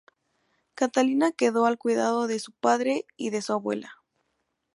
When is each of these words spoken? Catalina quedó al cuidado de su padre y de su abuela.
Catalina 0.73 1.31
quedó 1.31 1.67
al 1.67 1.77
cuidado 1.77 2.25
de 2.25 2.39
su 2.39 2.53
padre 2.53 3.05
y 3.17 3.29
de 3.29 3.43
su 3.43 3.53
abuela. 3.53 4.01